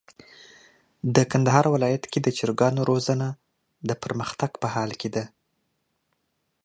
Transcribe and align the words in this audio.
د 1.15 1.17
کندهار 1.31 1.65
ولايت 1.75 2.03
کي 2.11 2.19
د 2.23 2.27
چرګانو 2.37 2.81
روزنه 2.89 3.27
د 3.89 3.91
پرمختګ 4.03 4.51
په 4.61 4.67
حال 4.73 4.91
کي 5.01 5.09
ده. 5.15 5.23